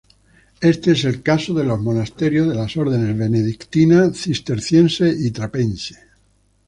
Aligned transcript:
Este 0.61 0.93
es 0.93 1.05
el 1.05 1.21
caso 1.21 1.53
de 1.53 1.63
los 1.63 1.79
monasterios 1.79 2.47
de 2.47 2.55
las 2.55 2.75
órdenes 2.75 3.15
benedictina, 3.15 4.11
cisterciense 4.11 5.07
y 5.15 5.29
trapense. 5.29 5.95